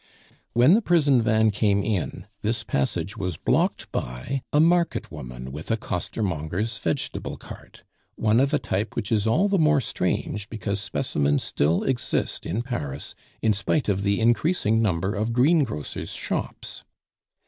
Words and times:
When 0.53 0.73
the 0.73 0.81
prison 0.81 1.21
van 1.21 1.51
came 1.51 1.83
in, 1.83 2.25
this 2.41 2.63
passage 2.63 3.17
was 3.17 3.37
blocked 3.37 3.91
by 3.91 4.41
a 4.51 4.59
market 4.59 5.11
woman 5.11 5.51
with 5.51 5.69
a 5.69 5.77
costermonger's 5.77 6.79
vegetable 6.79 7.37
cart 7.37 7.83
one 8.15 8.39
of 8.39 8.51
a 8.51 8.57
type 8.57 8.95
which 8.95 9.11
is 9.11 9.27
all 9.27 9.47
the 9.47 9.59
more 9.59 9.79
strange 9.79 10.49
because 10.49 10.81
specimens 10.81 11.43
still 11.43 11.83
exist 11.83 12.47
in 12.47 12.63
Paris 12.63 13.13
in 13.43 13.53
spite 13.53 13.87
of 13.89 14.01
the 14.01 14.19
increasing 14.19 14.81
number 14.81 15.13
of 15.13 15.33
green 15.33 15.63
grocers' 15.63 16.13
shops. 16.13 16.83